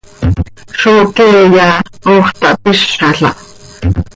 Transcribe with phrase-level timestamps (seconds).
[0.79, 1.69] ¡Zó queeya
[2.05, 3.35] hoox tahpizàl ah!